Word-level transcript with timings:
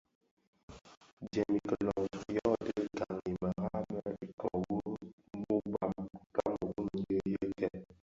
Djèm 1.25 1.51
i 1.59 1.61
kilōň 1.67 2.05
yodhi 2.35 2.81
gaň 2.97 3.19
i 3.33 3.35
merad 3.45 3.85
më 4.01 4.13
ikō 4.29 4.49
wu 4.67 4.77
muu 5.45 5.61
mbam 5.71 5.95
kameru 6.35 6.83
nyi 6.95 7.17
yëkèn. 7.41 7.83